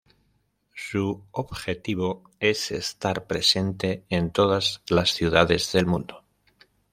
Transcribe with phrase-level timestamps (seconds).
[0.73, 6.23] Su objetivo es estar presente en todas las ciudades del mundo.